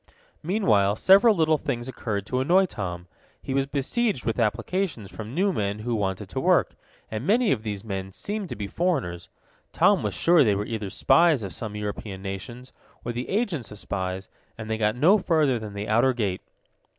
Meanwhile 0.41 0.95
several 0.95 1.35
little 1.35 1.59
things 1.59 1.87
occurred 1.87 2.25
to 2.25 2.39
annoy 2.39 2.65
Tom. 2.65 3.05
He 3.39 3.53
was 3.53 3.67
besieged 3.67 4.25
with 4.25 4.39
applications 4.39 5.11
from 5.11 5.35
new 5.35 5.53
men 5.53 5.77
who 5.77 5.93
wanted 5.93 6.27
to 6.29 6.39
work, 6.39 6.73
and 7.11 7.23
many 7.23 7.51
of 7.51 7.61
these 7.61 7.83
men 7.83 8.11
seemed 8.11 8.49
to 8.49 8.55
be 8.55 8.65
foreigners. 8.65 9.29
Tom 9.71 10.01
was 10.01 10.15
sure 10.15 10.43
they 10.43 10.55
were 10.55 10.65
either 10.65 10.89
spies 10.89 11.43
of 11.43 11.53
some 11.53 11.75
European 11.75 12.19
nations, 12.23 12.73
or 13.05 13.11
the 13.11 13.29
agents 13.29 13.69
of 13.69 13.77
spies, 13.77 14.27
and 14.57 14.71
they 14.71 14.77
got 14.79 14.95
no 14.95 15.19
further 15.19 15.59
than 15.59 15.75
the 15.75 15.87
outer 15.87 16.13
gate. 16.13 16.41